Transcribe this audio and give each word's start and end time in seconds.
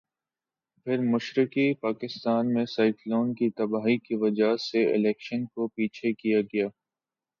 پھر 0.87 0.99
مشرقی 1.05 1.73
پاکستان 1.81 2.53
میں 2.53 2.65
سائیکلون 2.65 3.33
کی 3.33 3.49
تباہی 3.57 3.97
کی 3.97 4.15
وجہ 4.15 4.55
سے 4.61 4.85
الیکشن 4.93 5.45
کو 5.45 5.67
پیچھے 5.67 6.13
کیا 6.13 6.41
گیا۔ 6.53 6.67